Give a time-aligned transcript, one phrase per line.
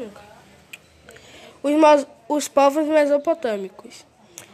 [0.00, 0.20] nunca.
[1.62, 4.04] Os, os povos mesopotâmicos.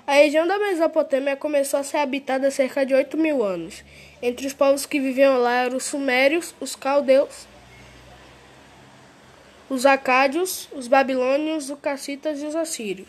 [0.07, 3.83] A região da Mesopotâmia começou a ser habitada há cerca de 8 mil anos.
[4.23, 7.47] Entre os povos que viviam lá eram os sumérios, os caldeus,
[9.69, 13.09] os acádios, os babilônios, os cassitas e os assírios.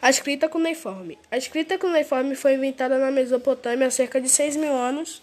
[0.00, 1.18] A escrita cuneiforme.
[1.30, 5.22] A escrita cuneiforme foi inventada na Mesopotâmia há cerca de 6 mil anos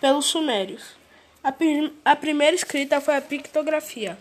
[0.00, 0.96] pelos sumérios.
[1.44, 4.16] A, prim a primeira escrita foi a pictografia,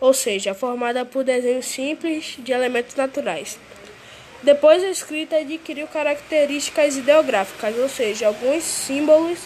[0.00, 3.58] ou seja, formada por desenhos simples de elementos naturais.
[4.44, 9.40] Depois a escrita adquiriu características ideográficas, ou seja, alguns símbolos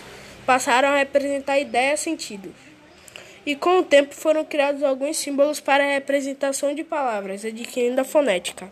[0.45, 2.53] passaram a representar ideias e sentidos.
[3.47, 8.05] E com o tempo foram criados alguns símbolos para a representação de palavras, adquirindo a
[8.05, 8.71] fonética.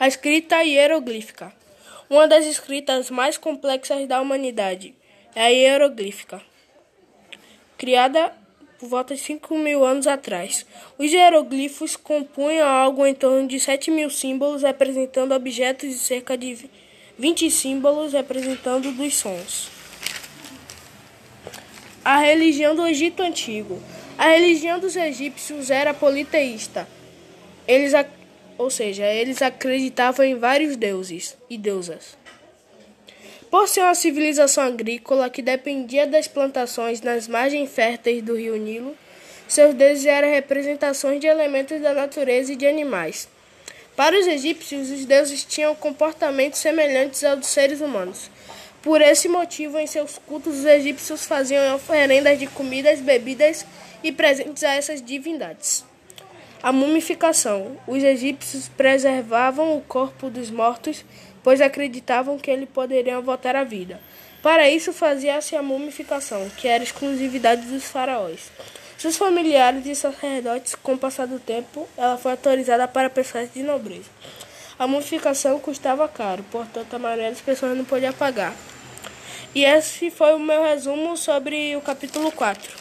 [0.00, 1.52] A escrita hieroglífica.
[2.08, 4.94] Uma das escritas mais complexas da humanidade
[5.34, 6.40] é a hieroglífica.
[7.76, 8.32] Criada
[8.78, 10.66] por volta de 5 mil anos atrás.
[10.98, 16.68] Os hieroglifos compunham algo em torno de 7 mil símbolos representando objetos e cerca de
[17.18, 19.68] 20 símbolos representando dos sons.
[22.04, 23.82] A religião do Egito Antigo.
[24.16, 26.88] A religião dos egípcios era politeísta.
[27.68, 27.92] Eles,
[28.56, 32.16] ou seja, eles acreditavam em vários deuses e deusas.
[33.50, 38.96] Por ser uma civilização agrícola que dependia das plantações nas margens férteis do rio Nilo,
[39.46, 43.28] seus deuses eram representações de elementos da natureza e de animais.
[43.94, 48.30] Para os egípcios, os deuses tinham comportamentos semelhantes aos dos seres humanos.
[48.82, 53.64] Por esse motivo, em seus cultos, os egípcios faziam oferendas de comidas, bebidas
[54.02, 55.84] e presentes a essas divindades.
[56.62, 57.76] A mumificação.
[57.86, 61.04] Os egípcios preservavam o corpo dos mortos
[61.46, 64.00] pois acreditavam que ele poderia voltar à vida.
[64.42, 68.50] Para isso, fazia-se a mumificação, que era exclusividade dos faraós.
[68.98, 73.62] Seus familiares e sacerdotes, com o passar do tempo, ela foi autorizada para pessoas de
[73.62, 74.10] nobreza.
[74.76, 78.52] A mumificação custava caro, portanto, a maioria das pessoas não podia pagar.
[79.54, 82.74] E esse foi o meu resumo sobre o capítulo 4.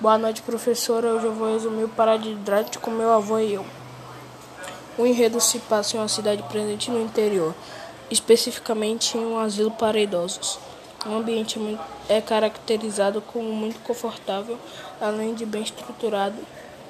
[0.00, 1.14] Boa noite, professora.
[1.14, 3.64] Hoje eu vou resumir o paradidrático com meu avô e eu.
[4.98, 7.54] O enredo se passa em uma cidade presente no interior,
[8.10, 10.58] especificamente em um asilo para idosos.
[11.06, 11.56] O ambiente
[12.08, 14.58] é caracterizado como muito confortável,
[15.00, 16.36] além de bem estruturado,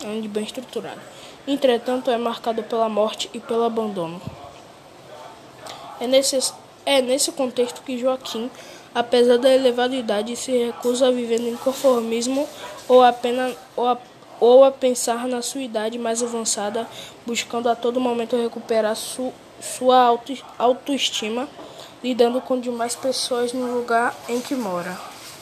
[0.02, 0.98] além de bem estruturado.
[1.46, 4.22] Entretanto, é marcado pela morte e pelo abandono.
[6.00, 6.38] É nesse,
[6.86, 8.50] é nesse contexto que Joaquim,
[8.94, 12.48] apesar da elevada idade, se recusa a viver no conformismo
[12.88, 16.86] ou apenas ou apenas ou a pensar na sua idade mais avançada,
[17.26, 21.48] buscando a todo momento recuperar su, sua auto, autoestima,
[22.02, 25.17] lidando com demais pessoas no lugar em que mora.